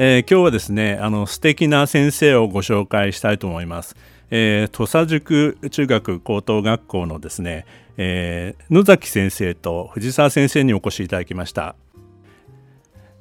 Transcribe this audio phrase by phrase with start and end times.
[0.00, 3.96] えー、今日はですねあの素敵な先生をご紹介したいと思います。
[4.30, 7.66] えー、土佐塾中学高等学校のですね、
[7.96, 11.74] えー、野崎先生と藤沢先生にお越しいただきました。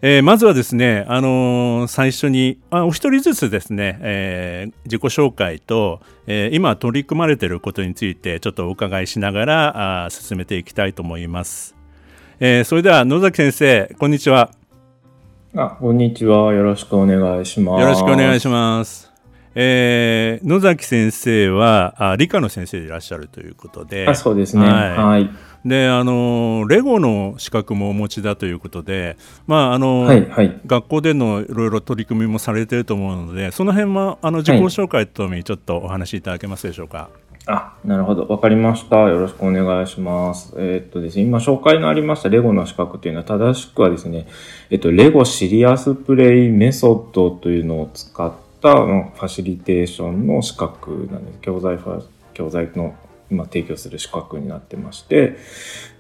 [0.04, 11.76] えー、まずはですね、あのー、最初にあお一人ずつですね、えー、自己紹介と、え今取り組まれていることについてちょっとお伺いしながらあ進めていきたいと思います。
[12.40, 14.52] えそれでは野崎先生こんにちは。
[15.60, 16.54] あ、こんにちは。
[16.54, 17.82] よろしくお願いします。
[17.82, 19.12] よろしくお願いします。
[19.56, 24.68] えー、野崎先生はあ理科の先生でいらっしゃるということで、あそうですね。
[24.68, 24.96] はい。
[24.96, 25.32] はい、
[25.66, 36.98] で、あのレゴの資格もお持ちだということで、まああの、はいはい、学校でのいろいろ取り組みもされていると思うので、その辺もあの自己紹介とともにちょっとお話しいただけますでしょうか？
[36.98, 38.28] はいあ、なるほど。
[38.28, 38.98] わかりました。
[38.98, 40.54] よろしくお願いします。
[40.58, 44.28] えー、っとですね、今紹介のありましたレゴの資格というのは正しくはですね、
[44.70, 51.40] えっと、レゴシリアスプレイメソッドというのを使ったファシリテーションの資格なんです。
[51.40, 51.80] 教材
[52.34, 52.96] 教材の
[53.32, 55.38] 今提供する資格になってまして、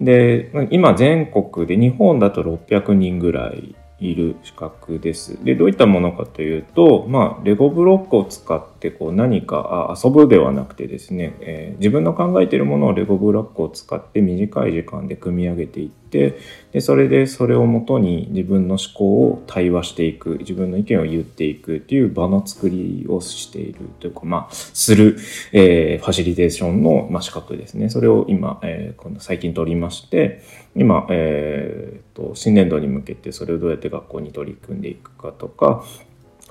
[0.02, 5.44] で、今全国で日本だと600人ぐらいいる資格です。
[5.44, 16.40] で、どういったものかというと、まあ、レゴブロックを使ってこう何か遊ぶではなくてですね、えー、自分の考えているものをレゴブロックを使って短い時間で組み上げていって、
[16.72, 25.18] で、それでそれをもとに自分の思考を対話していく、自分の意見を言っていくっていう場の作りをしているというか、まあ、する、
[25.52, 27.90] えー、ファシリテーションの、まあ、資格ですね。
[27.90, 30.42] それを今、えー、今度最近取りまして、
[30.76, 35.84] 今、えーと、新年度に向けてそれをどうやって学校に取り組んでいくかとか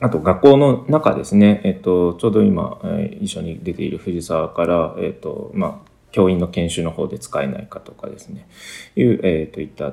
[0.01, 8.49] あと学校の中ですね、えっと、ちょうど今、えー、一緒に出ている藤沢から、えっとまあ、教員の研修の方で使えないかとかですね。
[8.97, 9.93] いう、えー、といった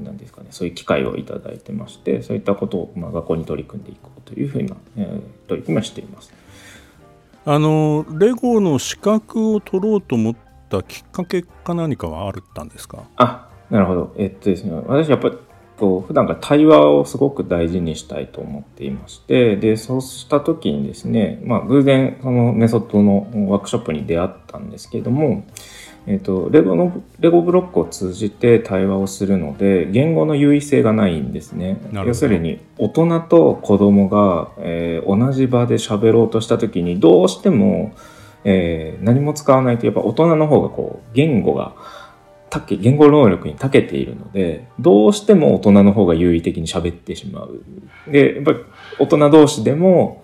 [0.00, 0.46] なんですかね。
[0.50, 6.32] そういう機会をいただいてましてそういったことを、まあ、学校に取り組んでいこうというふうな、えー、取り組みをしています。
[7.44, 13.04] あのレゴの資格を取ろうと思っったきっかけか何かはあったんですか？
[13.16, 14.14] あなるほど。
[14.16, 15.36] えっとですね私やっぱり
[15.82, 25.44] こう普段から対話をすごく大事にしたいと思っていましてでそうした時にですね、まあ、偶然そのメソッドのワークショップに出会ったんですけれども
[26.04, 31.80] えっと、レゴのレゴブロックを通じて対話をするので言語の優位性がないんですね。
[31.92, 37.94] 要するに大人と子供が、えー、同じ場で喋ろうとした時にどうしても
[38.44, 41.74] えー、何も使わないとやっぱ大人の方がこう言語が
[42.52, 47.62] たけ言語能力に長けているのでどうしても大人の方が優位的に喋ってしまう。
[48.06, 48.58] でやっぱり
[48.98, 50.22] 大人同士でも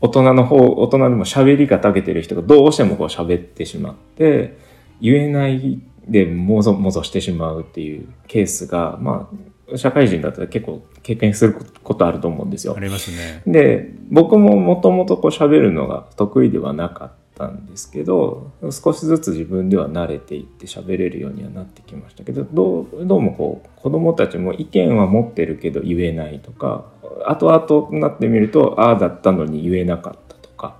[0.00, 4.58] 大人の方大人でも喋りが長けてる人がどうしてもこう喋ってしまって
[5.00, 9.30] 言えないでもぞもぞしてしまうっていうケースがま
[9.72, 12.74] あ社会人だったら結構経験することあると思うんですよ。
[12.76, 13.42] ありますね。
[13.46, 17.27] で僕ももともとこう喋るのが得意ではなかった。
[17.38, 26.86] ったんですけど少しずつ自分では慣れていって喋れるようにはなってきましたけどどうどうもこう子どもたちも意見は持ってるけど言えないとか
[27.26, 30.76] 後々になってみるとああだったのに言えなかったとか。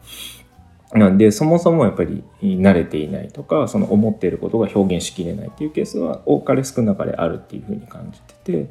[0.90, 8.70] なんでそもそもやっぱり慣れていないとかその思っていることが表現しきれないっていうケースは多かれ少なかれあるっていうふうに感じてて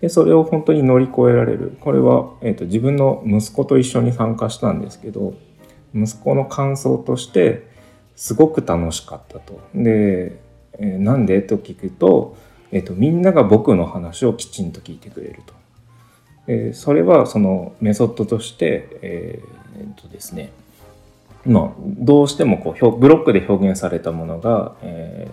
[0.00, 5.34] でそれを本当に乗り越えられるこれは、えーと自分の息子と一緒に参加したんですけど
[5.94, 7.68] 息子の感想として
[8.16, 9.60] すごく楽しかったと。
[9.74, 10.40] で、
[10.78, 11.42] え、なんで？
[11.42, 12.36] と聞くと,、
[12.70, 15.54] えーと、みんなが僕の話をきちんと聞いてくれると。
[16.46, 20.52] えー、それはそのメソッドとして、えー、えー、とですね
[21.46, 25.26] まあ、どうしてもこうブロックで表現されたものが、え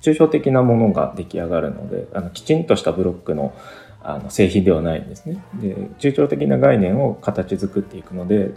[0.00, 3.52] ー、抽象的なものが出来上がるのであのきちんとしたブロックの
[4.02, 5.42] あの製品ではないんですね。
[5.60, 8.50] で抽象的な概念を形作っていくので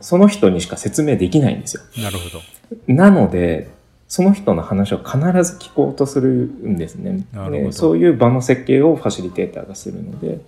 [0.00, 1.82] その人にしか説明できないんですよ。
[2.02, 2.40] なるほど
[2.86, 3.68] なので
[4.08, 7.26] その人の話を必ず聞こうとするんですね。
[7.50, 10.40] でそういう場の設計をファシリテーターがするので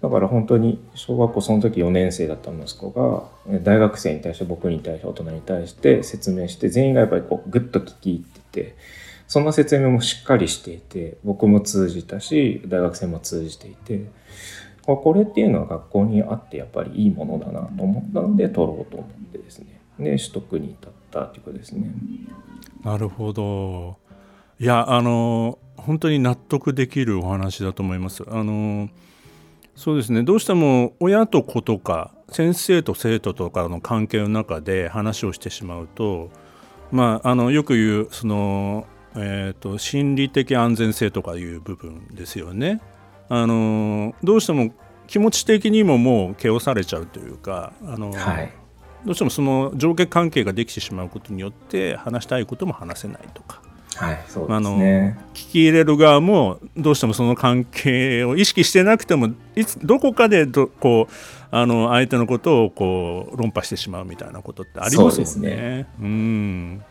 [0.00, 8.76] だから本当に小学校その時4年生だった息子が大学生に対して僕に対して大人に対して説明して全員がやっぱりこうグッと聞き入ってて
[9.32, 14.04] そんな説明もしっかりしていて僕も通じたし大学生も通じていて
[14.84, 21.90] これっていうのは学校にあってやっぱりいいものだなと思ったので取ろうと思ってですねで取得に至ったっていうことですね。
[22.84, 23.96] なるほど
[24.60, 28.24] いやあの本当に納得できるお話だと思います。
[28.28, 28.90] あの
[29.74, 36.28] そうですねどうしても親と子とか先生と生徒とかの関係の中で話をしてしまうと、
[36.90, 38.86] まあ、あのよく言うその、
[39.16, 42.80] えーと、心理的安全性とかいう部分ですよね。
[43.28, 44.72] あのどうしても
[45.06, 48.52] 気持ち的にももう汚されちゃうというかあの、はい、
[49.06, 53.62] どうしてもその上下関係ができてしまうことによって話したいことも話せないとか。
[53.94, 54.78] はい、そうですね、あの
[55.34, 61.12] 聞き入れる側もどうしてもその関係を意識してなくてもいつどこかでどこう
[61.50, 65.56] あの相手のことをこう論破してしまうみたいなことってありますもんね。
[65.56, 66.84] ねうん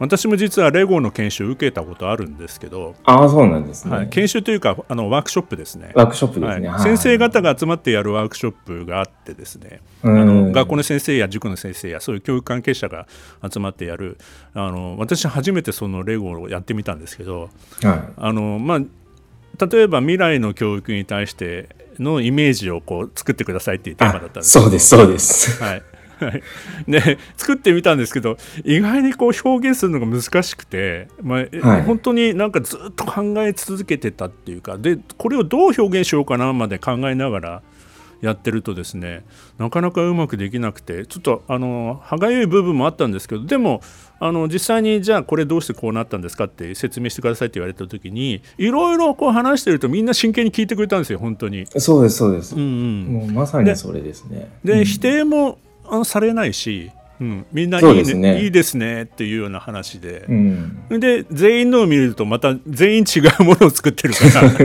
[0.00, 5.92] 私も実はレゴの研修受けたことあるんですけどああそうなんですね、はい、研修というかあのワークショップですね。
[5.94, 13.06] ワークショップですね、はい、先生方が集まってやるワークショップがあってですねあの学校の先生や塾の先生やそういう教育関係者が
[13.52, 14.16] 集まってやる
[14.54, 17.50] あの私初めてそのレゴをやってみたんですけど、
[17.82, 18.80] はい、あのまあ
[19.66, 21.68] 例えば未来の教育に対して
[21.98, 25.82] のイメージをこう作ってくださいっていうテーマだったんですそうですそうです、はい、
[26.88, 37.62] で作ってみたんですけど意外にこう表現するのが難しくて、まあ、はい、本当になんかずっと考え続けてたっていうかでこれをどう表現しようかなまで考えながら
[38.20, 39.24] やってるとですね
[39.58, 43.80] なかなかうまくできなくてちょっとあの歯がゆい部分もあったんですけどでも
[44.18, 51.66] あの実際にじゃあこれどうしてこうなったんですかって説明してくださいって言われた時にいろいろこう話してるとみんな真剣に聞いてくれたんですよ本当に。
[51.66, 54.50] そうですそうです、うんうん、もうまさにそれですね。
[54.62, 55.58] で、うん、否定も
[56.04, 56.90] されないし、
[57.20, 64.50] うん、みんないいね、ね、いいですねっていうような話で、うん、で全員のを見るとまた全員違うものを作ってるから。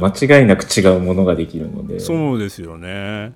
[0.00, 1.98] 間違いなく違うものができるので。
[1.98, 3.32] そうですよね。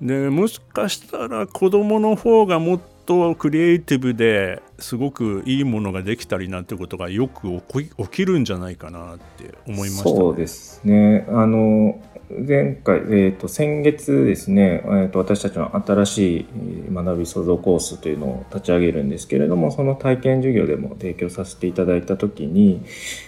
[0.00, 11.26] でもしかしたら子供の方がもっとクリエイティブですごくいいものができたりなんてことがよく起きるんじゃないかなって思いました、ね、そうですね。
[11.28, 12.00] あの
[12.30, 16.46] 前回、えーと、先月ですね、えーと、私たちの新しい
[16.90, 22.82] 学び創造コースというのを立ち上げるんですけれどもその体験授業でも提供させていただいた時に、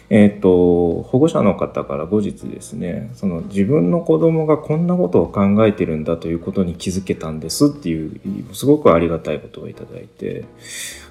[0.09, 8.19] えーと、保護者の方から後日ですねその自分の子供がこんなことを考えてるんだということに気づけたんですっていう
[8.55, 10.47] すごくありがたいことをいただいて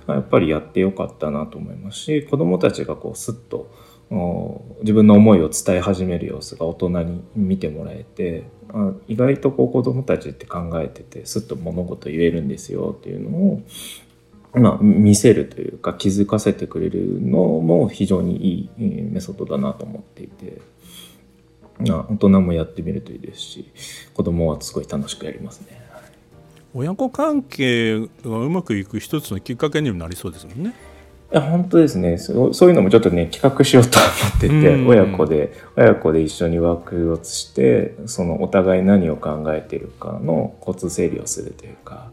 [0.08, 3.72] やっぱりやってよかったなと思いますし子供たちがこうスッと
[4.10, 13.62] 自分の思いを伝え始める様子が大人に見てもらえてあ意外とこう子どもたちって考えててすっと物事言えるんですよっていうのを、
[14.54, 20.62] まあ、見せるというか気づかせてくれるのも非常にいいメソッドだなと思っていて。
[21.78, 23.70] 大人もやってみるといいですし
[24.14, 25.82] 子供はすごい楽しくやりますね。
[26.74, 30.74] 親子関係がうまくいく一つのきっかけにもなりそうですもんね。
[31.32, 32.18] や本当ですね。
[32.18, 34.08] そうそういうのもちょっとね企画しようと思
[34.38, 42.12] ってて、親子で親子で一緒にワークをしてそのお互い何を考えているかの交通整理をするというか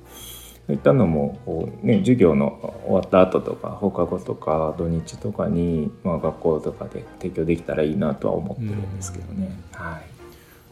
[0.67, 9.51] そういったのもこう、ね、授業の終わった後とか放課後とか土日とかに、まあ、学校とかで提供できたらいいなとは思ってるんですけどね。
[9.73, 10.12] はい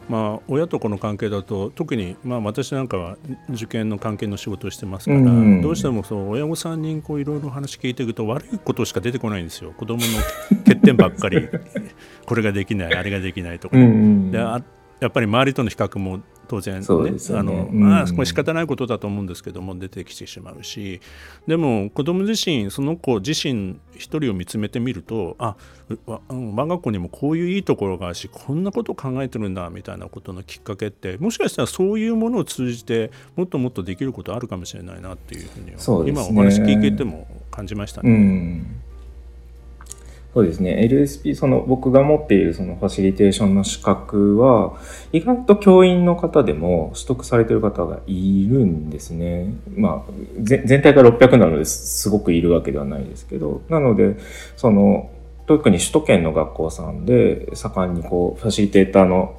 [0.09, 3.17] まあ、親と子の関係だと特に、まあ、私なんかは
[3.49, 9.71] 受験の関係の仕事をしてますから、うん、どうしてもそう親御さんにいろいろ話聞いていくと悪いことしか出てこないんですよ。
[9.71, 11.47] 子供の欠点ばっかり。
[12.25, 14.39] これができないあれができないとか、うん、で
[15.01, 17.39] やっぱり周りとの比較も当然ね、ね。
[17.39, 21.01] あのまあ、これ仕方ないことだと思うんですけども出てきてしまうし。
[21.47, 25.55] でも子供自身その子自身一人を見つめてみるとあ
[26.29, 38.11] 我が子にもこういういいところがあるしこんなことを考えてるんだみたいなことのきっかけってもしかしたらそういうものを通じてもっともっとできることあるかもしれないなっていうふうに、ね、今お話聞いてても感じましたね。
[38.11, 38.81] うん
[40.33, 40.87] そうですね。
[40.89, 44.77] LSP、その僕が持っているそのファシリテーションの資格は、
[45.11, 49.53] 意外と教員の方でも取得されている方がいるんですね。
[49.75, 54.15] まあ、全体が600なのですごくいるわけではないですけど、なので、
[54.55, 55.09] その、
[55.47, 59.35] 特に首都圏の学校さんで盛んにこう、ファシリテーターの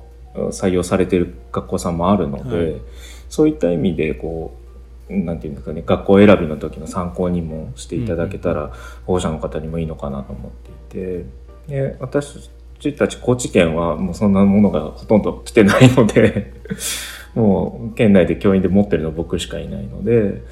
[0.51, 2.81] 採用されている学校さんもあるので、はい、
[3.31, 4.62] そういった意味でこう、
[5.13, 8.73] なんていうんですかね学校選びの時の参考にもしていただけたら、
[9.07, 11.43] 保護者の方にもいいのかなと思っていて。
[11.69, 12.51] で私
[12.81, 16.53] ちたち高知県はもうそんなものがほとんど来てないので
[17.35, 20.43] もう県内で教員で持ってるの僕しかいないので、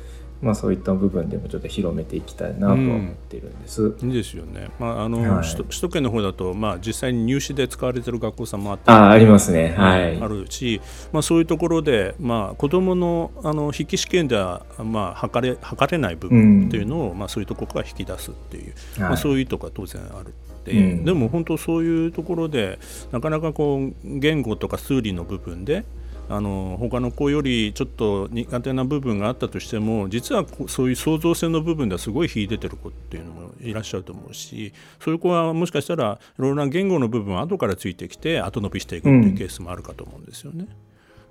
[0.42, 3.82] まあ、そういった部分でもちょっと広めていきたいなと思っているんです。
[3.82, 10.80] うん、いいですよね、まああの、はい、首都圏の方だと、まあ、実際に入試で使われてる学校さんもあってあありますね、はい、あるし、
[11.12, 20.34] まあ、そういうところで、まあ、子どものあの筆記試験では、まあ、測れ測れない部分っていうのを、うん、まあ、そういうところから引き出すっていう、はい、まあ、そういうところは当然ある。
[20.66, 22.78] うん、でも本当そういうところで
[23.12, 25.84] なかなかこう言語とか数理の部分で
[26.30, 40.60] あの他の子よりちょっと苦手な部分があったとしても実はそういう創造性の部分ではすごい秀でてる子っていうのもいらっしゃると思うしそういう子はもしかしたらいろいろな言語の部分は後からついてきて後伸びしていくっていうケースもあるかと思うんですよね。
[40.60, 40.68] うん、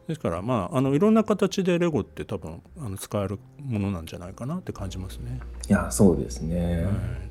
[0.09, 5.39] ですからまああのいろんな形でレゴって多分あの使えるものなんじゃないかなって感じますね。
[5.69, 6.83] いやそうですね。
[6.83, 6.91] は
[7.25, 7.28] い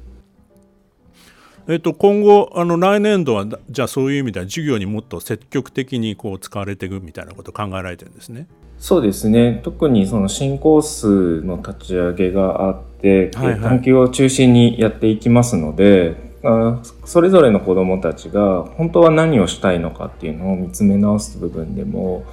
[1.68, 8.46] えっと、今後あの来年度はじゃあそういう意味では授業にもっと積極的にこう使われていくみたいなことを考えられてるんですね。
[8.78, 22.25] そうですね特にその新コースの立ち上げがあって、はいはい、探究を中心にやっていきますのであそれぞれの子どもたちが本当は何をしたいのかっていうのを見つめ直す部分でも、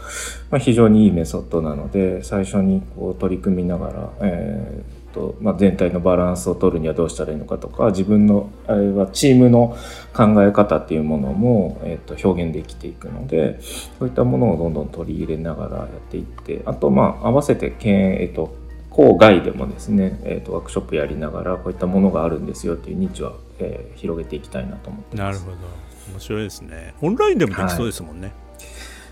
[0.52, 9.78] まあ、非常にいいメソッドなので最初にこう取り組みながら、えーとまあ、全体のバランスを取るにはどうしたらいいのかとか自分のあれはチームの
[10.14, 13.62] 考え方っていうものも、えー、と表現できていくので
[13.98, 18.54] そういったものをどんどん取り入れながらやっていってあとまあ合わせてけん、えーと、
[18.90, 25.40] 校外でもですね、えーと、ワークショップやりながらこういったものがあるんですよっていうニッチは、えー、広げていきたいなと思ってます。
[25.40, 25.58] なるほど。
[26.12, 26.94] 面白いですね。
[27.02, 28.36] オンラインでもできそうですもんね、はい。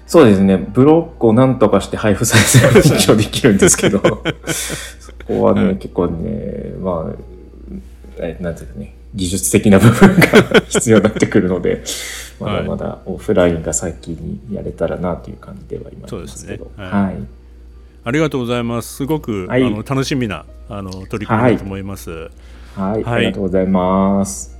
[0.05, 0.57] そうですね。
[0.57, 4.01] ブロックを何とかして配布されてる一応できるんですけど、
[5.27, 7.15] ここはね、結構ね、まあ、
[8.17, 11.83] えなんていうかね、技術的な部分が必要になってくるので、
[12.39, 16.65] まだまだオフラインが先にやれたらなという感じでは今いますけど。
[16.65, 17.23] ね、はい、
[18.03, 18.95] ありがとうございます。
[18.95, 22.09] すごく、はい、あの楽しみなあの取り組みだと思います。
[22.11, 22.29] はい、
[22.75, 24.57] はい、ありがとうございます。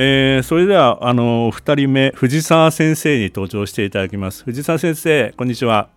[0.00, 4.44] えー、それではあの二人目藤沢先生に登場していただきます。
[4.44, 5.88] 藤沢先生、こんにちは。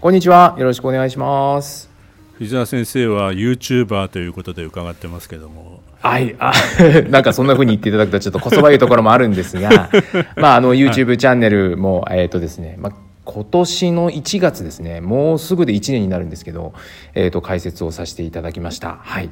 [0.00, 0.54] こんにちは。
[0.58, 1.91] よろしくお願いします。
[2.34, 5.80] 藤沢先生は YouTuber ということで伺ってますけども。
[6.00, 6.52] はい、あ、
[7.10, 9.90] なんかそんな風に言っていただくとちょっとこそばゆいところもあるんですが、
[10.36, 12.92] まあ、あの YouTube チャンネルも、えっ、ー、とですね、まあ、
[13.24, 16.72] 今年の1月ですね、もうすぐで1年になるんですけど、
[17.14, 18.98] えっ、ー、と、解説をさせていただきました。
[19.02, 19.30] はい。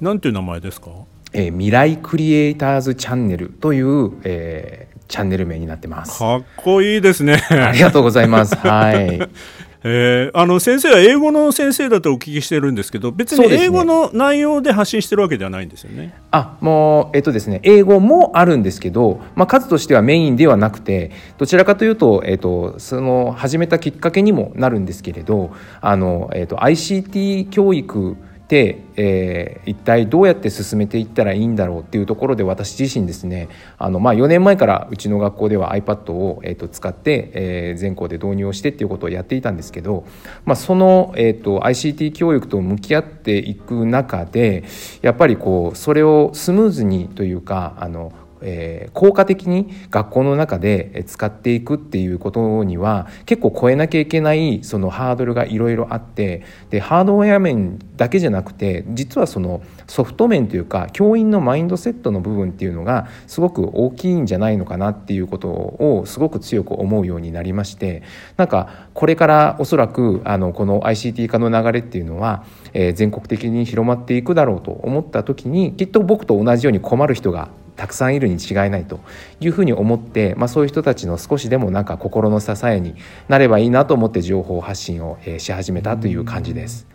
[0.00, 0.90] なんていう名前ですか？
[1.32, 6.18] えー、未来クリエイターズチャンネルという、えー、チャンネル名になってます。
[6.18, 7.42] かっこいいですね。
[7.50, 8.56] ありがとうございます。
[8.56, 9.18] はい。
[9.88, 16.12] えー、あの先生は英語の先生だとお聞きしてるんですけど別に英語の内容で発信してるわけではないんですよね。
[16.32, 28.16] あもうえっとですね英語もあるんですけど、まあ、数としてはメインではなくてどちらかというと,、えっとその始めたきっかけにもなるんですけれどあの、えっと、ICT 教育
[28.48, 40.06] で、えー、一体どうやって進めていったらいいんだろうっていうところで私自身ですねあの、まあ、4年前からうちの学校では iPad を、えー、と使って、えー、全校で導入をしてっていうことをやっていたんですけど、
[40.44, 44.64] まあ、その、えーと、ICT 教育と向き合っていく中で
[45.02, 48.12] やっぱりこうそれをスムーズにというかあの
[48.42, 68.02] えー、効果的に学校の中で使っていくっていうことには結構超えなきゃいけないそのハードルがいろいろあってでハードウェア面だけじゃなくて実はそのソフト面というか教員のマインドセットの部分っていうのがすごく大きいんじゃないのかなっていうことをすごく強く思うようになりまして
[68.36, 79.00] なんかこれからおそらくあのこの ICT 化の流れっていうのは、えー、全国的に広まっていくだろうと思った時にきっと僕と同じように困る人がたくさんいるに違いないと
[79.40, 82.94] いうふうに思って、まあ、そういう人たちの少しでもなんか心の支えに
[83.28, 86.86] なればいいなと思って情報発信をし始めたという感じです。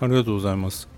[0.00, 0.88] ありがとうございます。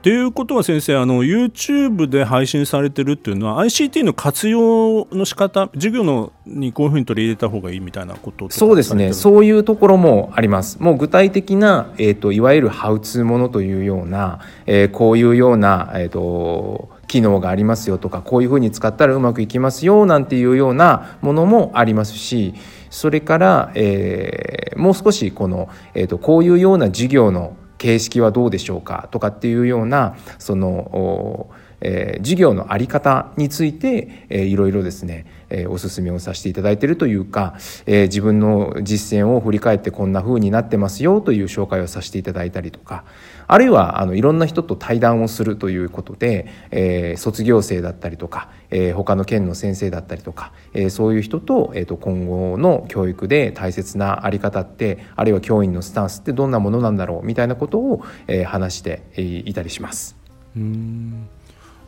[0.00, 22.54] ということは先生あの YouTube で配信されてるっていうのは ICT の活用の仕方授業のにこういうふうに取り入れた方がいいみたいなことそうですねそういうところもありますもう具体的な、えーと、いわゆるハウツーものというような、えー、こういうような、えーと機能がありますよとかこういうふうに使ったらうまくいきますよなんていうようなものもありますし
[22.90, 31.50] それから、えー、もう少しこの、えーと、こういうような授業の形式はどうでしょうかとかっていうようなその
[31.80, 37.54] えー、授業の在り方について、えー、いろいろですね、えー、おすすめをさせていただいているというか、
[37.86, 43.04] えー、自分の実践を振り返ってこんな風になってますよという紹介をさせていただいたりとか
[43.48, 60.16] あるいはあのいろんな人と対談をするということで、えー、卒業生だったりとか、えー、他の県の先生だったりとか、えー、そういう人と,、えーと、今後の教育で大切な在り方ってあるいは教員のスタンスってどんなものなんだろうみたいなことを、えー、話していたりします。
[60.56, 61.28] うん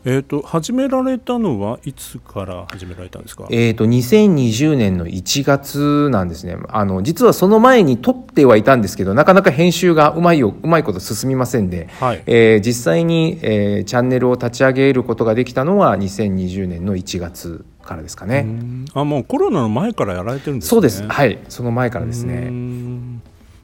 [0.04, 6.56] えーと、始められたのはいつから始められたんですか、えーと、2020年の1月なんですね。
[6.68, 18.46] あの実はその前に撮ってはいたんですけどなかなか編集がうまいようまいこと進みませんで、はい、えー、実際に、えー、チャンネルを立ち上げることができたのは2020年の1月からですかね。
[18.94, 20.68] あもうコロナの前からやられてるんですね。
[20.70, 21.06] そうです。
[21.06, 21.38] はい。
[21.48, 22.50] その前からですね。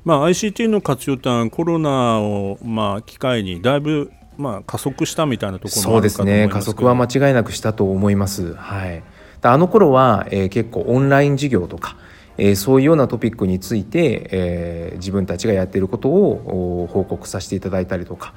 [0.05, 6.49] まあ、ICT の活用ってコロナをまあ機会にだいぶまあ、加速したみたいなところそうですね。
[6.51, 8.55] 加速は間違いなくしたと思います。
[8.55, 9.03] はい、
[9.43, 11.97] あの頃は、えー、結構オンライン授業とか、
[12.39, 18.35] えー、そういうようなトピックについて、えー、自分たちがやっていることを報告させていただいたりとか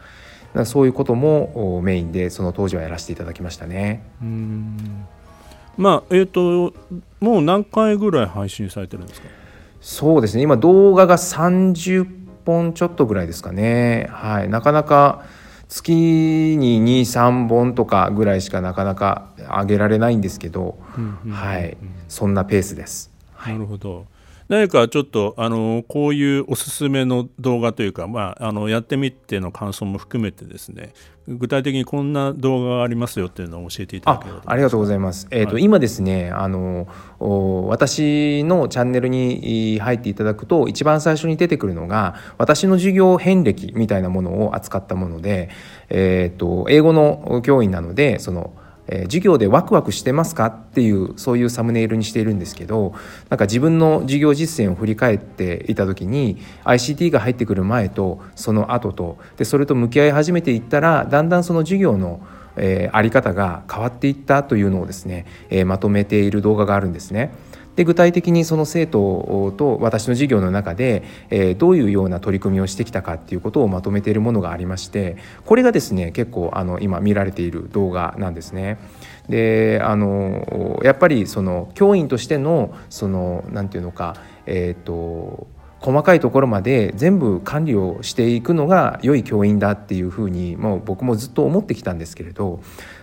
[0.66, 4.04] そういうこともメインでその当時はやらせていただきましたね。
[4.22, 5.06] うん。
[5.78, 6.26] まあえっ、ー、
[6.72, 6.74] と
[7.20, 9.28] もう何回ぐらい配信されてるんですか？
[9.82, 10.44] そうですね。
[10.44, 12.08] 今動画が30
[12.46, 14.08] 本ちょっとぐらいですかね。
[14.12, 15.24] はい、なかなか
[15.70, 20.78] 月に23本とかぐらいしかなかなか上げられないんですけど、
[21.30, 23.12] はい、そんなペースです。
[23.46, 24.06] なるほど
[24.50, 30.94] 何かちょっとあのこういうおすすめの動画というか、まあ、あのやってみての感想も含めてですね
[31.28, 36.88] 具体的にこんな動画がありますよっていうのを教えていただければありがとうございます、えーと、はい、今ですねあの
[37.68, 45.52] 私のチャンネルに入っていただくと一番最初に出てくるのが私の授業遍歴みたいなものを扱ったもので、
[45.90, 48.54] えーと英語の教員なのでその
[48.90, 52.94] えー、授業でワクワクしてますかっていうそういうサムネイルにしているんですけど
[53.30, 62.20] なんか自分の授業実践を振り返っていた時に ICT が入ってくる前とその後とでそれと向き合い始めていったらだんだんその授業の
[62.62, 67.32] えー、あり方が変わっていったというのをですね、えー、まとめている動画があるんですね。
[67.80, 78.80] で具体的にその生徒と私の授業の中で、え、どういうような取り組みをしてきたかっていうことをまとめているものがありましてこれがですね結構あの今見られている動画なんですね。
[79.30, 85.48] であのやっぱりその教員としてのその何て言うのかえっ、と
[85.80, 92.60] 細かいところまで全部管理をしていくのが良い教員だっていうふうにもう僕もずっと思ってきたんですけれど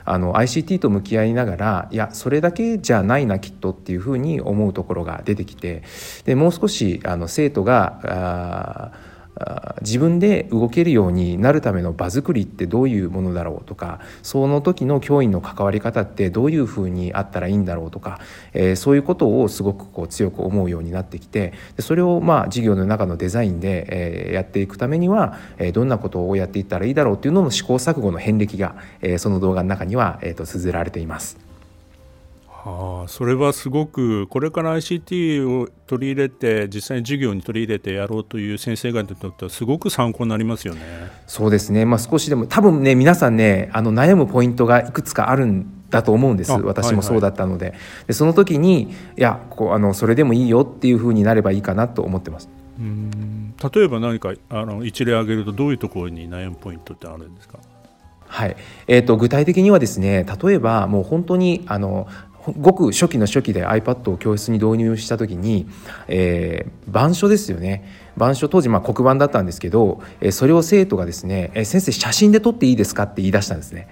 [0.06, 5.82] あの ICT と向き合いながらいやそれだけじゃないなきっとっていうふうに思うところが出てきて
[6.24, 9.15] でもう少しあの生徒があ
[9.82, 18.18] 自分で動けるようになるための場作りってどういうものだろうとかその時の教員の関わり方ってどういうふうにあったらいいんだろうとか、
[18.54, 31.45] えー、そういうことをすごくこう強く思うようになってきてそれをまあ授業の中のデザインで、えー、やっていくためには、えー、どんなことをやっていったらいいだろうっていうのの試行錯誤の遍歴が、えー、その動画の中には、えー、と綴られています。
[32.68, 40.80] あそれはすごくこれから ICT を取り入れて実際に授業に取り入れてやろうという先生方にとってはすごく参考になりますよね。
[41.28, 46.50] そうですね、まあ、少しでも多分ね皆さんねあの悩むポイントがいくつかあるんだと思うんです。
[46.50, 47.66] 私もそうだったので。
[47.66, 52.48] はいはい、でその時にいやこうあのそれでもいいよっていうふうになればいいかなと思ってます。
[52.80, 53.54] うん。
[53.72, 57.60] 例えば何かあの一例挙げるとどういうところに悩むポイントってあるんですか？
[58.26, 58.56] はい。
[58.88, 62.08] えーと具体的にはですね例えばもう本当にあの
[62.52, 65.66] ごく初期の初期で iPad を教室に導入した時に、
[66.08, 67.84] えー、板書ですよね。
[68.16, 73.88] 板書当時まあ黒板だったんですけど、えー、それを生徒がですね、えー、先生写真で撮っていいですかって言い出したんですね。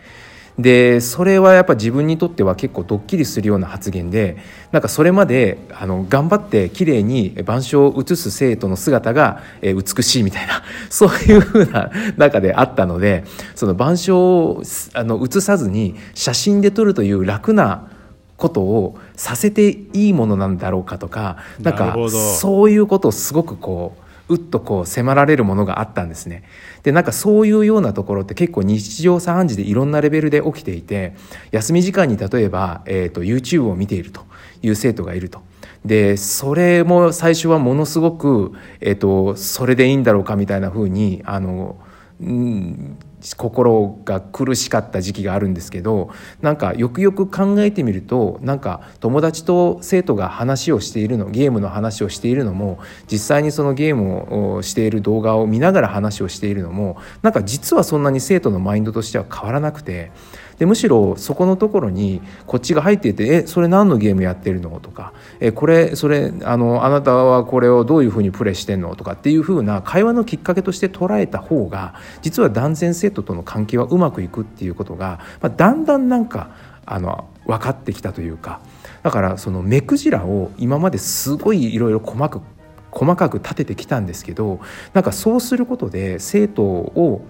[0.58, 4.36] でそれはやっぱ自分にとっては結構ドッキリするような発言で
[4.70, 13.24] なんかそれまであの頑張って綺麗に板書を写す生徒の姿が、えー、美しいみたいな そういうふうな中であったので
[13.56, 14.62] その板書を
[14.92, 17.88] あの写さずに写真で撮るという楽な
[18.36, 26.44] ことをさせていいものなんだろうかとかなんかそういうことをすごくこううっとこう迫られるものがあったんですね。
[26.82, 31.14] でなんかそういうようなところって結構日常茶飯事でいろんなレベルで起きていて
[31.50, 34.22] 休み時間に例えば、えーと、YouTube を見ていると
[34.62, 35.42] いう生徒がいると。
[35.84, 41.76] でそれも最初はものすごく、えーと、それでいいんだろうかみたいな風にあの、
[42.22, 42.96] うん、
[43.36, 46.10] 心が苦しかった時期があるんですけど
[46.42, 52.78] なんかよくよく考えてみるとなんか友達と生徒が話をしているのゲームの話をしているのも
[53.10, 60.12] 実際にそのゲームをしている動画を見ながら話をしているのもなんか実はそんなに生徒のマインドとしては変わらなくて
[60.58, 76.50] でむしろそこのところにこっちが入っていて「えそれ何のゲームやってるの?」とか「えこれそれあのあなたはこれをどういうふうにプレイしてんの?」とかっていうふうな会話のきっかけとして捉えた方が実は断然生徒との関係はうまくいくっていうことが、まあ、だんだんなんか
[76.86, 78.60] あの分かってきたというか
[79.02, 82.42] だからその目くじらを今まですごいいろいろ細かく
[82.90, 84.60] 細かく立ててきたんですけど
[84.92, 87.22] なんかそうすることで生徒を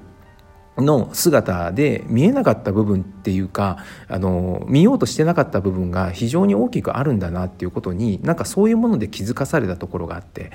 [0.77, 10.51] の姿で見えなかった部分っていうかあの見ようとしてなかった部分が非常に大きくあるんだなっていうことになんかそういうもので気づかされたところがあって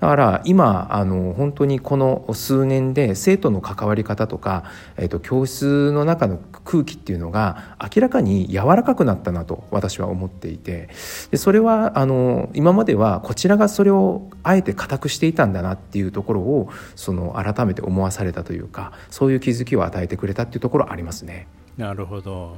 [0.00, 4.64] だから今あの本当にこの数年で生徒の関わり方とか、
[4.96, 10.88] えー、と教室の中の空気っていうのが明らかに柔らかくなったなと私は思っていて
[11.30, 21.48] でそれはあの今まではこちらがそれをあえて固くしていたんだなっていうところをその改めて思わされたというかそういう気づきを与えてくれたっていうところありますね。
[21.76, 22.56] なるほど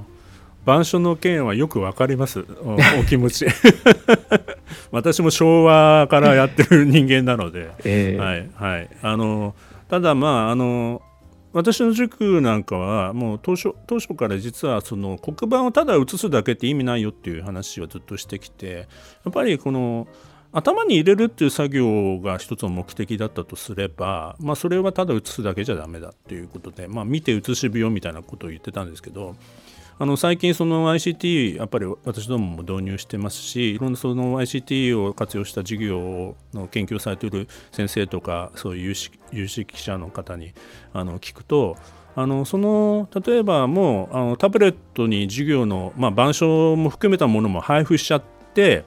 [0.65, 2.45] 板書の件はよくわかります。
[2.63, 3.47] お気持ち。
[4.93, 9.55] 私も昭和からやってる人間なので、えー、はいはい、あの
[9.89, 11.03] ただまああの
[11.53, 18.89] 私の塾なんかはもう当初当初から実はその黒板をただ写すだけって意味ないよっていう話をずっとしてきて
[19.25, 20.07] やっぱりこの
[20.53, 29.37] 頭に入れるっていう作業が一つの目的だったとすれば、まあ、それはただ写すだけじゃダメだっていうことで、まあ、見て写し病みたいなことを言ってたんですけど
[30.03, 40.55] あの最近その ICT やっぱり私どもも導入してますしいろんなその ICT を活用した授業の研究されている先生とかそういう有識有識者の方に
[40.95, 41.77] あの聞くと
[42.17, 48.23] あのその例えばもうあのタブレットに授業の、まあ、板書も含めたものも配布しちゃっ
[48.55, 48.87] て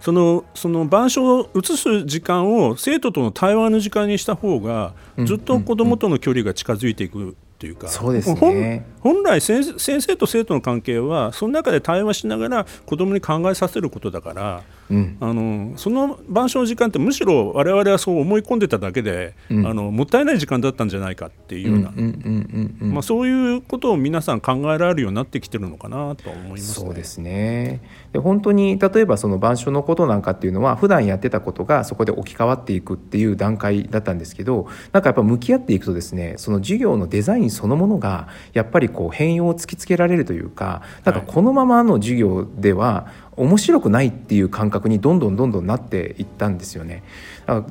[0.00, 23.02] そのその板書を移す時間を生徒との対話の時間にした方がずっと子どもとの距離が近づいていくっていうか、そうですね、本来先生と生徒の関係はその中で対話しながら子どもに考えさせることだから、うん、あのその板書の時間ってむしろ我々はそう思い込んでただけで、うん、あのもったいない時間だったんじゃないかっていうような。
[23.02, 27.80] そういうことを皆さん考えられるようになってきてるのかなと思います、ね、そうですね。
[28.12, 47.02] で本当に例えばその板書のことなんかっていうのは普段やってたことがそこで置き換わっていくっていう段階だったんですけどなんかやっぱ向き合っていくとですねその授業のデザインそのものがやっぱりこう変容を突きつけられるというかなんかこのままの授業では面白くないっていう感覚にどんどんどんどんなっていったんですよね。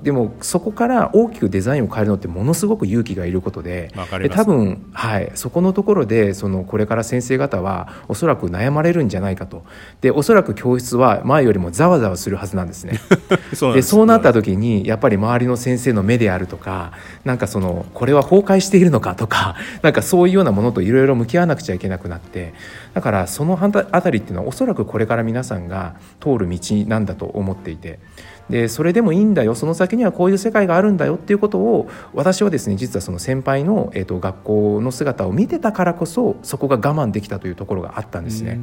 [0.01, 3.91] でもそこから大きくデザインを変えるのってものすごく勇気がいることで
[4.31, 9.63] 多分、はい、そこのところでそのこれから先生方はおそらく悩まれるんじゃないかと。
[10.01, 12.99] でおそらく教室は前よりもざわざわするはずなんですね。
[13.53, 16.91] そうでそうなった時にやっぱり周りの先生の目であるとか
[17.23, 22.53] なんかそのこれは崩壊しているのかとか なんかそういうようなものといろいろ向き合わなくちゃいけなくなって
[22.95, 27.99] だからその辺りっていうのはおそらくこれから皆さんが通る道なんだと思っていて
[28.49, 29.55] でそれでもいいんだよ。
[29.55, 31.15] その先にはこういう世界があるんだよ。
[31.15, 38.59] っていうことを私はですね実はその先輩の、えーと、学校の姿を見てたからこそそこが我慢できたというところがあったんですね。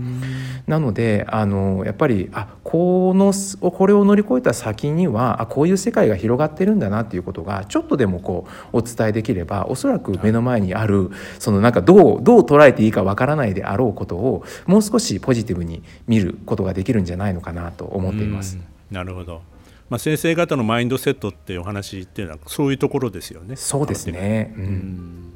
[0.67, 3.33] なのであのやっぱりあこの
[3.71, 18.59] これを乗り越えた先にはあこういう世界が広がってるんだなっていうことがちょっとでもこうお伝えできればおそらく目の前にあるそのなんかどうどう捉えていいかわからないであろうことをもう少しポジティブに見ることができるんじゃないのかなと思っています。
[18.91, 19.54] なるほど
[19.91, 23.57] まあ、先生方のマインドセットっていうお話っていうのはそういうところですよね。
[23.57, 25.33] そうですね、うん、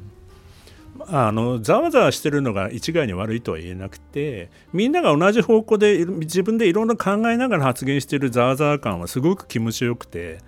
[1.06, 10.38] あのざわざわしてるのが一概に悪いとは言えなくてみんなが同じ方向で自分でいろんな考えながら発言してるざわざわ感はすごく気持ちよくて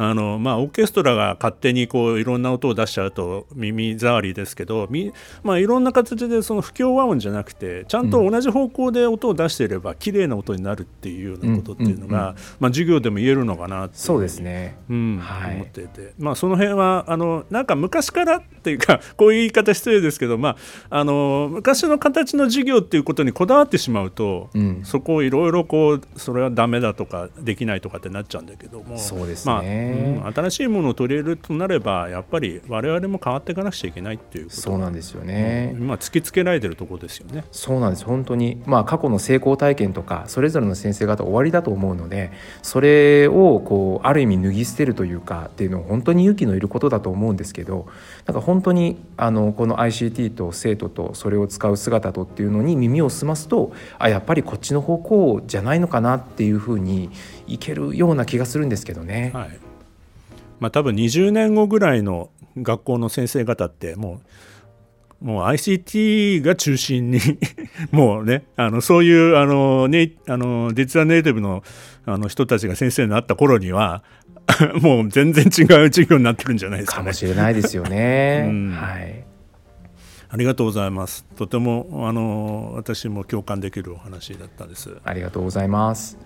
[0.00, 20.56] あのまあ、オーケストラが勝手にこういろんな音を出しちゃうと耳障りですけどみ、まあ、いろんな形でその不協和音じゃなくてちゃんと同じ方向で音を出していれば綺麗な音になるっていうようなことっていうのが、まあ、授業でも言えるのかなってそうですね、うんはい、思っていて、まあ、その辺はあのなんか昔からっていうか こういう言い方失礼ですけど、まあ、
[20.90, 34.60] あの昔の形の授業っていうことにこだわってしまうと、うん、そこをいろいろこうそれはダメだとかできないとかってなっちゃうんだけどもそうですね、まあうん、新しいものを取り入れるとなればやっぱり我々も変わっていかなくちゃいけないっていうこと。
[34.60, 37.44] そうなんですよね、うん、今突きつけられてるところですよね。
[37.50, 38.04] そうなんです。
[38.04, 38.62] 本当に。
[38.66, 47.86] まあ過去の成功体験とかそれぞれの先生方終わりだと思うのでそれをこうある意味脱ぎ捨てるというかっていうのは本当に勇気のいることだと思うんですけど
[48.26, 57.10] なんか本当にあのこの ICT と生徒とそれを使う姿とっていうのに耳を澄ますとあやっぱりこっちの方向じゃないのかなっていうふうに
[57.46, 59.32] いけるような気がするんですけどね。
[59.34, 59.58] はい
[60.60, 64.20] まあ、多分20年後ぐらいの学校の先生方ってもう
[65.20, 67.20] もう ICT が中心に
[67.90, 71.64] もうね、あのそういうあの、ね、あのデジタルネイティブの
[72.06, 74.04] あの人たちが先生になった頃には、
[74.80, 78.46] もう全然違う授業になってるんじゃないですか、ね、かもしれないですよね。
[78.48, 79.24] うん、はい。
[80.30, 81.24] ありがとうございます。
[81.36, 84.96] とてもあの私も共感できるお話だったです。
[85.04, 86.16] ありがとうございます。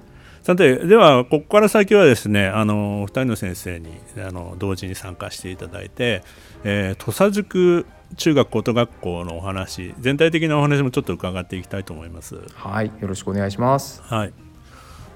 [0.42, 6.22] さてではここから先はですねあの2人の先生にあの同時に参加していただいて、
[6.64, 12.40] えー、土佐塾中学高等学校のお話全体的なお話もちょっと伺っていきたいと思います。
[12.55, 14.02] はいよろしくお願いします。
[14.02, 14.33] はい。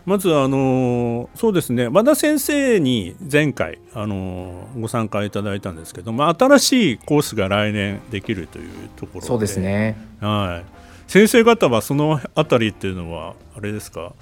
[0.07, 9.27] まずあのそうですね和田先生に前回あのご参加いただいたんですけども新しいコースが来年できるというところで。
[9.27, 9.97] そうですね。
[10.21, 11.11] はい。
[11.11, 14.13] 先生方はそのあたりっていうのはあれですか？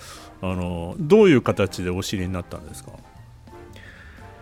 [0.47, 2.91] あのどういう形でお知りになったんですか？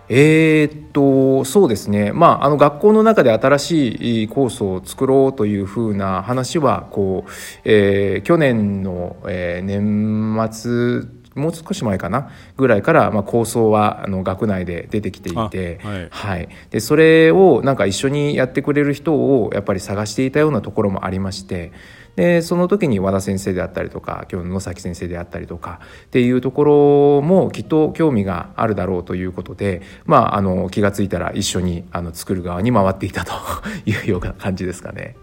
[0.08, 7.30] えー、っとそうですね、まあ、あの学校の中で新しいコースを作ろうというふうな話はこう、
[7.64, 12.30] えー、去年の、えー、年末もう少し前かな？
[12.58, 21.72] ぐらいから、まあ、構想はあの学内で出てきていて、はい、はい、でそれをなんか一緒にやってくれる人をやっぱり探していたようなところもありまして。
[22.16, 33.32] でその時に和田先生であったりとか今日の野崎先生であったりとかっていうところもきっと興味があるだろうということで、まあ、あの気が付いたら一緒にあの作る側に回っていたと
[33.86, 35.16] いうような感じですかね。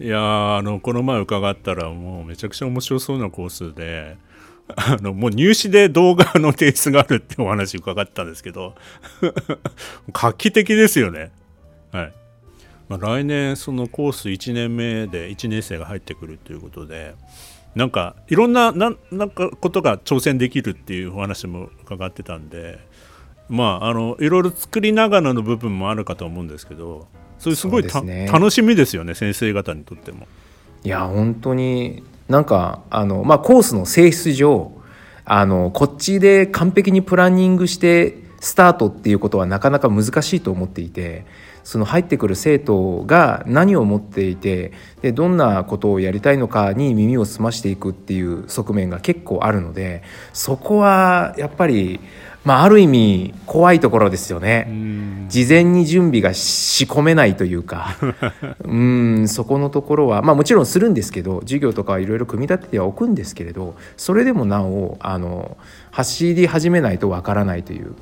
[0.00, 4.16] いやあのこの前伺ったらもうめちゃくちゃ面白そうなコースで
[4.74, 8.74] あのもう入試で動画の提出があるってお話伺ったんですけど
[10.12, 11.30] 画期的ですよね。
[11.92, 12.21] はい
[12.92, 17.14] まあ、来年そのコース1年目で1年生が入ってくるということで
[17.74, 22.78] なんかいろんなななんかことが挑戦できるっていうお話も伺ってたんで
[23.48, 30.26] まああのいろいろ作りながらの部分もあるかと思うんですけどそれすごい、ね、楽しみですよね先生方にとっても。
[30.84, 34.70] いや本当になんかあの、まあ、コースの性質上
[35.24, 41.24] あのこっちで完璧にプランニングしてスタートっていうことはなかなか難しいと思っていて
[41.64, 52.00] その入ってくる生徒が何を持っていてでどんなことをやりたいのかに耳を澄ましていくっていう側面が結構あるのでそこはやっぱり、
[52.44, 55.26] まあ、ある意味怖いところですよね。
[55.28, 57.96] 事前に準備が仕込めないというか
[58.64, 65.56] うんそこのところは、まあ、もちろんするんですけど授業とかはいろいろ組み立ててはおくんですけれどそれでもなおあの
[65.90, 67.94] 走り始めないとわからないという。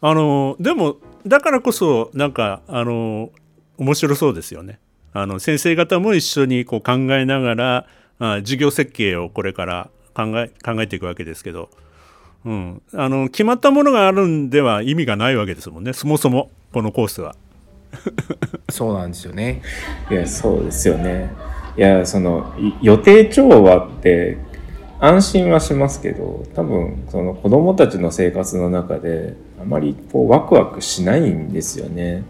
[0.00, 3.30] あのでもだからこそなんかあの
[3.76, 4.78] 面白そうですよね。
[5.12, 7.86] あの先生方も一緒にこう考えながら
[8.18, 11.70] あ授業設計をこれから考え考えていくわけですけど、
[12.44, 17.34] うん、あの決まったものがあるんでは意味がないわけですもんねそもそもこのコースは。
[18.68, 19.62] そうなんですよね。
[20.10, 21.30] いやそうですよね。
[21.76, 24.36] いやその予定調和って
[25.00, 32.24] 安心はしますけど多分その子どもたちの生活の中であまりこうワクワクしないんですよね。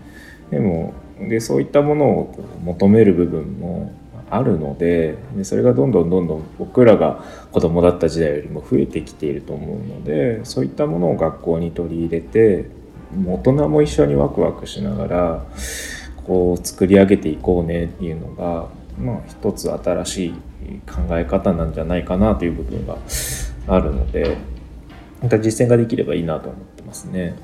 [0.50, 3.92] でもでそういったものを求める部分も
[4.30, 12.66] あるのででそれがどんどんどんどん僕らが子供だった時代よりも増えてきていると思うのでそういったものを学校に取り入れて
[13.26, 15.46] 大人も一緒にワクワクしながら
[16.26, 20.32] こう作り上げていこうねっていうのが、まあ、一つ新しい
[20.86, 22.98] 考え方なんじゃないかなという部分が
[23.66, 24.36] あるので
[25.20, 27.36] なんか実践ができればいいなと思ってますね。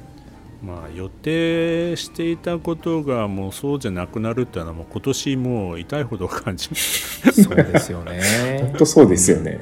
[0.62, 7.32] まあ、予定していたことがもうそうじゃなくなるっていうのはもう今年もう痛いほど感じます。
[7.44, 8.22] そうですよね。
[8.70, 9.60] 本当そうですよね。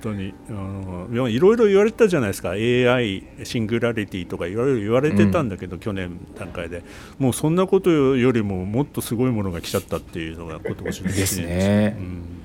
[0.00, 0.32] 本当に。
[0.48, 2.50] あのいろいろ言われたじゃないですか。
[2.50, 6.84] AI シングラリティとかいろいろ言われてたんだけど、うん、去年段階で。
[7.18, 11.96] もうそんなことよりももっとすごいものが来ちゃったっていうのが今年ですね。
[11.98, 12.43] うん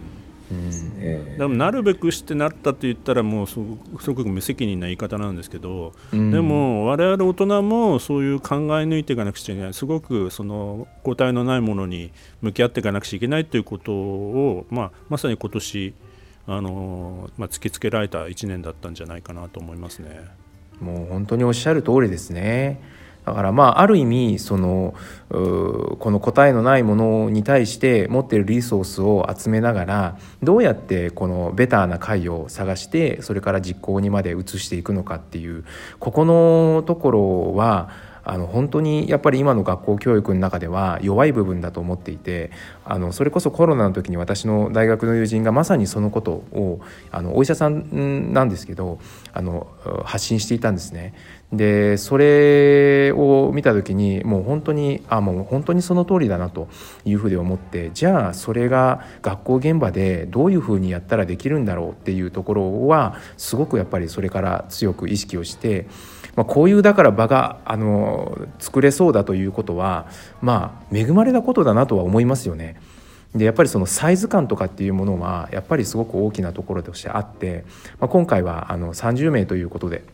[1.38, 15.94] でもなるべくしてなったと言ったらもうすごく無責任な言い方なんですけど、うん、でも我々大人もそういう考え抜いていかなくちゃいけないすごくその答えのないものに向き合っていかなくちゃいけないということを、まあ、まさに今年
[16.48, 20.26] あの、まあ、突きつけられた1年だったんじゃないかなと思いますね。
[20.82, 22.82] もう本当におっしゃる通りですね。
[23.30, 24.96] だからまあある意味その
[25.30, 35.64] この答えのないものに対して持ってるリソースを集めながらどうやってこのベターな解を探してそれから実行にまで移していくのかっていう
[36.00, 37.92] ここのところは
[38.30, 42.52] あの本当にやっぱり今の学校教育の中では弱い部分だと思っていて
[42.86, 46.80] あのそれこそコロナの時に私の大学の友人がまさにそのことを
[47.12, 49.00] あのお医者さんなんですけど
[49.34, 49.68] あの
[50.04, 51.16] 発信していたんですね。
[51.52, 56.68] でそれを見た時にもう本当にあもう本当にその通りだなと
[57.06, 65.88] いうふうに思ってじゃあそれが学校現場でどういうふうにやったらできるんだろうっていうところはすごくやっぱりそれから強く意識をして。
[66.40, 70.08] まあ、こういうだから場があの作れそうだということは
[70.42, 72.80] まあ恵まれたことだなとは思いますよね。
[73.36, 77.66] でやっぱりそのサイズ感とかっていうものはやっぱりすごく大きなところとしてあって、
[78.00, 80.06] まあ、今回はあの30名ということで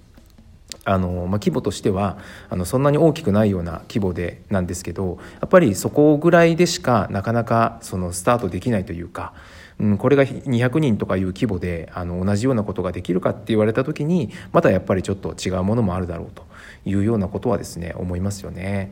[0.84, 2.18] あの、まあ、規模としては
[2.50, 9.34] あのそんなに大きくないような規模でなんですけどやっぱりそこぐらいでしかなかなかそのスタートできないというか。
[9.80, 16.46] うん、これが200人とかいう規模であの同じようなことができるかって言われた時にまたやっぱりちょっと違うものもあるだろうと
[16.86, 18.92] いうようなことはですね思いますよね。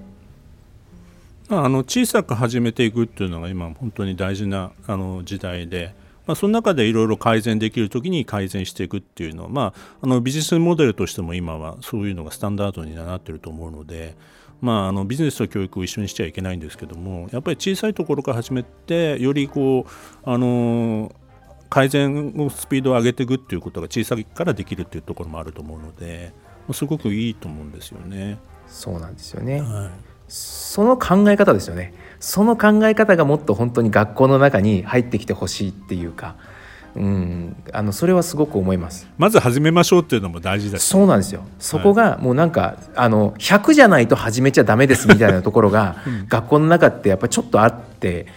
[1.49, 5.93] あの小さく始めていくっていうのが今本当に大事なあの時代で
[6.25, 14.15] まあ、その中でいろいろ改善できる時に改善していくっていうのは、まあ、あのビジネスモデルとしても今はそういうのがスタンダードになってると思うので、
[14.63, 19.89] まあ、あのビジネスと教育を一緒にしちゃいけないんですけどもやっぱり小さいところから始めてよりこう
[20.23, 21.13] あの
[21.69, 26.31] 改善のスピードを上げていくっていうことが小さいからできるっていうところもあると思うので
[26.71, 28.37] すごくいいと思うんですよね。
[28.67, 29.89] そうなんですよね、はい、
[30.29, 31.93] その考え方ですよね。
[32.21, 36.37] その考え方がもっと本当に学校の中に入ってきてほしいっていうか、
[36.95, 39.07] うん、あのそれはすごく思います。
[39.17, 41.43] まず始めましょうっていうのも大事だそうなんですよ。
[41.59, 48.27] そこがもうなんか、はい、あの100じゃないと始めちゃダメですみたいなところが、学校の中ってやっぱりちょっとあって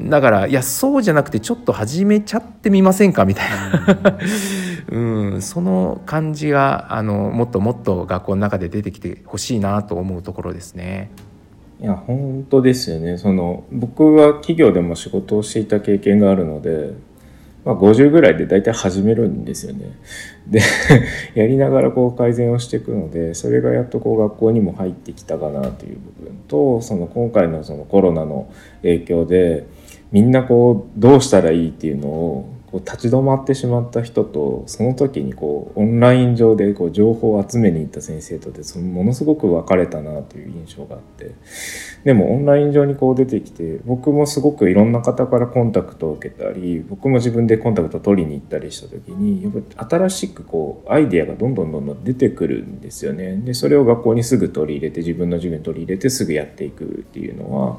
[0.00, 4.18] だからいやそうじゃなくてちょっと始めちゃってみませんかみたいな、
[4.90, 4.98] う
[5.36, 11.10] ん、 その感じがあのもっともっと学校の中で出てきてほしいなと思うところですね。
[11.80, 13.18] いや本当ですよね。
[13.18, 16.92] その僕は企業でも仕事をしていた経験があるので、
[17.66, 19.90] まあ、50ぐらいで大体始めるんですよね。
[20.46, 20.60] で
[21.34, 28.46] やりながらこう改善をしていくのでそれがやっとこう学校にも入ってきたかなという部分とその今回のそのコロナの
[28.82, 29.66] 影響で
[30.12, 41.34] みんなこうどうしたらいいっていうのをこう立ち止まってしまった人とその時にこうオンライン上でこう情報を集めに行った先生とでそのものすごく分かれたなという印象があって
[42.04, 53.36] でもオンライン上にこう出てきて僕もすごくいろんな方からコンタクトを受けたり僕も自分でコンタクトを取りに行ったりした時にやっぱ新しくこうアイデアがどんどんどんどん出てくるんですよね。
[53.36, 57.78] でそれを学校にすぐ取り入れて自分の授業に取り入れてすぐやっていくっていうのは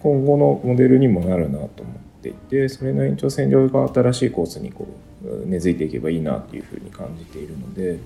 [0.00, 2.07] 今後のモデルにもなるなと思って。
[2.18, 4.88] っていてそれの延長線上が新しいコースにこ
[5.24, 7.98] う根付いていけばいいなっていうふうに感じているので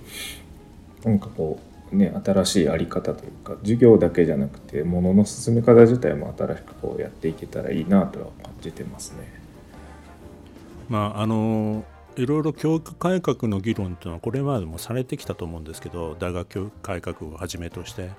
[1.04, 1.58] なんかこ
[1.92, 9.32] うね新しい在り方というか授業だけじゃなくてものの進め方自体も新しくこうやっていけたらいいなとは感じてますね。
[10.88, 11.84] まああの
[12.16, 18.10] いろいろ教育改革の議論というのはこれまでもされてきたと思うんですけど大学教育改革をはじめとして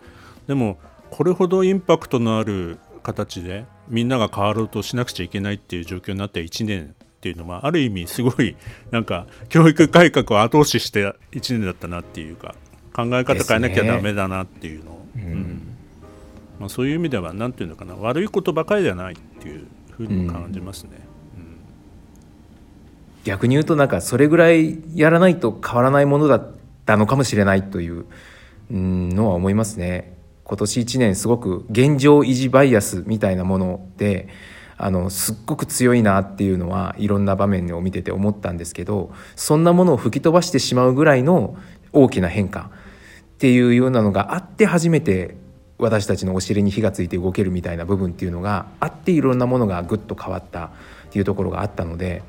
[0.48, 0.78] でも
[1.12, 8.56] これほどインパクトのある形でみんなが変わろうとしなくちゃいけないっていう状況になって1年っていうのはある意味すごい
[8.92, 12.56] なんか教育改革を後押しして1年だったなっていうか
[12.94, 14.92] 考え方変えなきゃだめだなっていうの。
[14.92, 15.62] を、ね、うん。
[16.60, 17.96] まあ、そういう意味では何て言うのかな。
[17.96, 20.92] 悪いことばかりではないっていうふうに感じますね。
[21.36, 21.58] うん、
[23.24, 26.52] 逆に言うとなんかそれぐらいやらないと変わらないものだっ
[26.86, 28.06] たのかもしれないという
[28.70, 30.13] のは思いますね。
[30.44, 34.28] 今年1年すごく現状維持バイアスみたいなもので
[34.78, 41.56] あのすっごく強いなっていうのはいろんな場面を見てて思ったんですけどそんなものを吹き飛ばしてしまうぐらいの
[41.92, 42.72] 大きな変化
[43.36, 45.38] っていうようなのがあって初めて
[45.78, 50.70] 私たちのお尻に火がついて動けるみたいな部分っていうのがあっていろんなものがぐっと変わったっ
[51.12, 52.24] ていうところがあったので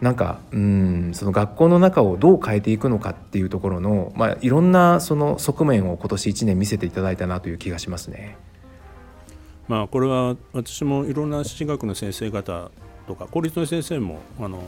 [0.00, 8.36] なんかうんその学校の中をどう変えていくのかっていうところの、まあ、いろんなその側面を今年1年見せていただいたなという気がしますね。
[9.68, 12.70] まあ、これは私もいろんな私学の先生方
[13.08, 14.58] とか公立の先生もあの、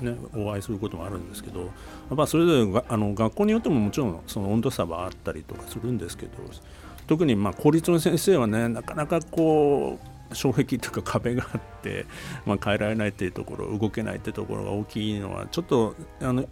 [0.00, 1.70] ね、お会いすることもあるんですけど、
[2.10, 6.32] まあ、それぞれあの学校によってももちろんその温度差はあったりとかするんですけど
[7.08, 12.06] 特にまあ公立の先生はねなかなかこう障壁というか壁があって、
[12.46, 16.46] まあ、変えられないっていうところ動けないっていうところが大きいのはちょっとあの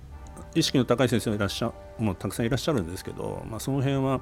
[0.54, 4.20] 意識の高い先生もいらっしゃもうたくさんいらっしゃるんですけど、まあ、その辺は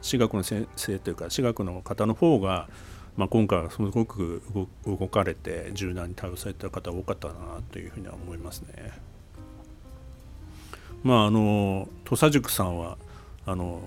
[0.00, 2.68] 私学の先生というか私学の方の方が、
[3.16, 4.42] まあ、今回はすごく
[4.84, 7.34] 動かれて柔軟に対応された方が多かったな
[7.70, 8.92] というふうには思いますね。
[11.02, 12.98] まああの土佐塾さんは
[13.44, 13.80] あの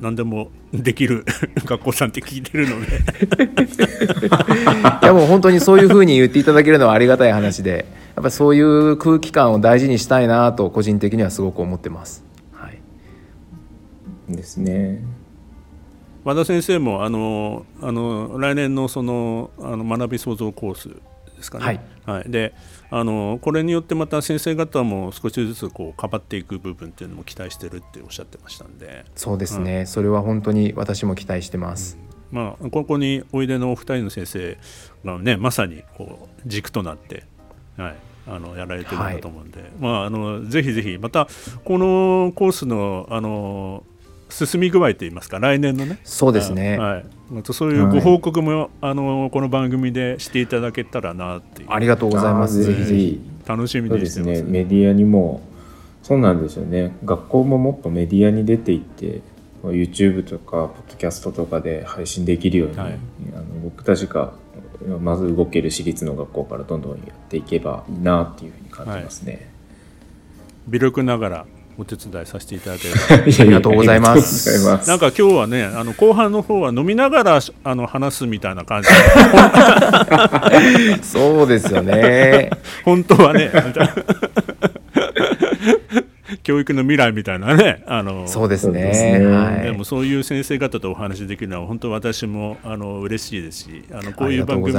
[0.00, 1.24] 何でもできる
[1.64, 2.98] 学校さんって聞いてるので
[5.02, 7.86] いやもう本当にそういうふうに言っていただけるのはありがたい話で
[8.16, 12.24] やっぱそういう空気感を大事にしたいなと個人的にはすごく思ってます。
[12.52, 15.02] はい、ですね。
[16.24, 20.94] 和田先生もあのあの来年のそのあの学び創造コースで
[21.42, 21.64] すかね。
[21.64, 22.54] はい、はい、で
[22.90, 29.04] あのこれによってまた先生方も少しずつこうかばっていく部分っていうのも期待してるっておっしゃってましたんで。
[29.14, 31.98] そうですね、うん、それは本当に私も期待してます。
[32.32, 34.58] うん、まあ、ここにおいでのお二人の先生
[35.04, 37.24] がねまさにこう軸となって、
[37.76, 37.94] はい、
[38.26, 41.28] あのやられてるんだと思うんで、はい、まあ、あのぜひぜひまた
[41.64, 43.84] このコースのあの
[44.28, 45.98] 進み具合といいますか来年のね。
[46.04, 51.68] そうですね、はい、またそういうご報告も、はい、あのこの番組でしていただけたらなっていう。
[51.70, 52.62] ありがとうございます。
[52.62, 53.34] ぜひぜひ。
[53.46, 54.42] 楽しみにしてますね。
[54.42, 55.42] メディアにも
[56.02, 56.96] そうなんですよね。
[57.04, 59.20] 学校ももっとメディアに出ていって
[59.62, 62.98] YouTube とかポッドキャストとかで配信できるように、はい、
[63.34, 64.34] あの僕たちが
[65.00, 69.32] まず動ける私立の学校からどんどんやっていけばいいなっていうふうに感じますね。
[69.32, 69.42] はい、
[70.68, 71.46] 微力ながら
[71.76, 74.88] お手伝いさせていただければありがとうございます。
[74.88, 78.88] なんか今日はね、あの後半の方は飲みながらあの話すみたいな感じ。
[81.02, 82.50] そうですよね。
[82.84, 83.50] 本当はね。
[86.42, 88.92] 教育の未来みたいなね、あのそうですね、
[89.26, 94.72] はい、でもそういう先生方とお話しできるのは本当私もあの嬉しいですしあのこういう番組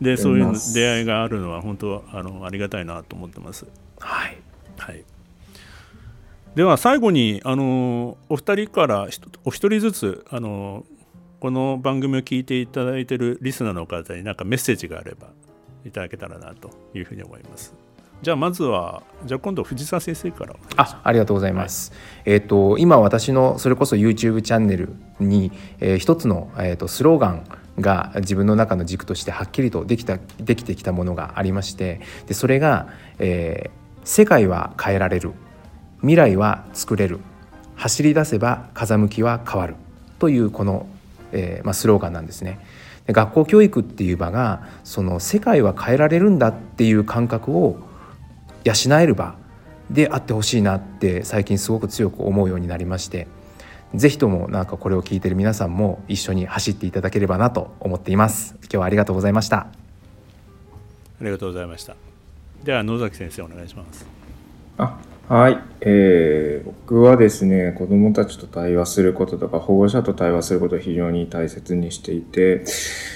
[0.00, 3.66] でそういう出会いがあるのは本当あのありがたいなと思ってます。
[3.98, 4.43] はい、はい
[6.54, 9.08] では最後にあのお二人から
[9.44, 10.84] お一人ずつあの
[11.40, 15.26] この番組を聞いていただいているリスナーの方に何かメッセージがあれば
[15.84, 17.74] いただけたらなというふうに思います。
[18.22, 21.90] じゃあまずはじゃあ今度藤沢先生からあありがとうございます。
[21.90, 21.96] は
[22.30, 25.50] い、えっ、ー、と今私のそれこそ YouTube チャンネルに、
[25.80, 27.44] えー、一つのえっ、ー、とスローガン
[27.80, 32.86] が自分の中の軸としてはっきりとできたできてきたものがありましてでそれが、
[33.18, 33.70] えー
[34.06, 35.32] 「世界は変えられる
[36.04, 37.20] 未来は作れる。
[37.76, 39.74] 走り出せば風向きは変わる。
[40.18, 40.86] というこの、
[41.32, 42.60] えーまあ、スローガンなんですね。
[43.06, 47.78] で学校教育っていう場がその世界は変えられるんだっていう感覚を
[48.64, 49.34] 養える場
[49.90, 53.26] であってほしいなって最近すごく強く思うようになりまして。
[53.94, 58.56] 是非ともなんかこれを聞いてる皆さんも一緒に走っていただければなと思っています。
[58.62, 59.58] 今日はありがとうございました。
[59.58, 59.66] あ
[61.22, 61.96] りがとうございました。
[62.62, 64.04] では野崎先生お願いします。
[64.76, 72.62] あはい、えー、僕はですね子どもたちと対話することとか保護者と対話することを非常に大切にしていて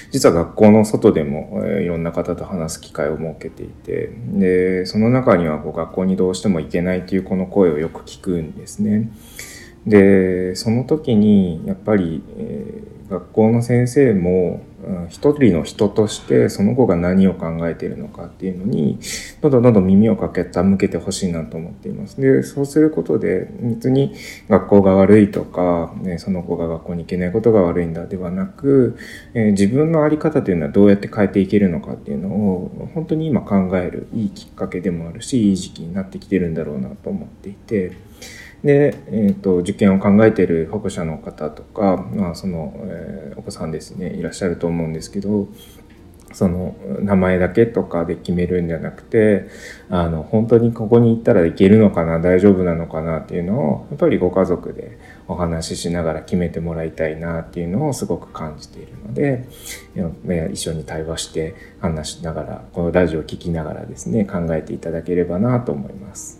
[0.09, 9.11] 実は学校の外でも、えー、いろんな方と話す機会を設けていてでその中にはこう学校にどうしても行けないというこの声をよく聞くんですね。
[9.85, 14.65] でその時にやっぱり、えー、学校の先生も
[15.09, 18.99] 一人の人としてその子が何を考えているのかっていうのに
[19.41, 22.19] どんどんどんどん耳をかけた向けてほしいなと思っています。
[22.19, 24.15] でそうすることで別に
[24.47, 28.97] 学校が悪いとか、ね、その子が学校に行けないことが悪いんだではなく、
[29.33, 37.97] えー、自分の在り方というのはどうやって変えていけるのかっていうのを本当に今考えるいいきっかけでもあるしいい時期になってきてるんだろうなと思っていて。
[38.63, 45.47] で、えーと、受験を考えている保護者の方とか、まあそのえー、お子さんですねいらっしゃると思うんですけど
[46.33, 49.47] その名前だけとかで決めるんじゃなくて
[49.89, 59.47] あの本当にここに行ったらいけるのかな大丈夫なのかなっていうのをやっぱりご家族でお話ししながら決めてもらいたいなっていうのをすごく感じているので
[60.51, 66.38] 一緒に対話して話しながらこのラジオを聴きながらですね考えていただければなと思います。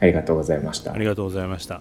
[0.00, 0.92] ありがとうございました。
[0.92, 1.80] ありがとうございました。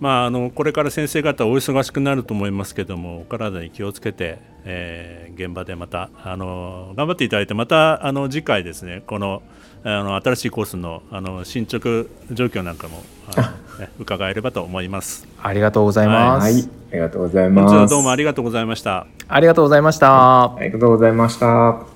[0.00, 9.42] まあ、あのこれから先生方お忙しくなると思いますけどもお体に気をつけて、えー、現場でまたあの頑張っていただいてまたあの次回ですねこの
[9.84, 13.04] あの新しいコースのあの進捗状況なんかも
[13.36, 15.26] あの、ね、伺えればと思います。
[15.40, 17.90] ありがとうございます、はい、ありがとうございます。
[17.90, 19.06] どうもありがとうございました。
[19.28, 20.56] ありがとうございました。
[20.56, 21.95] ありがとうございました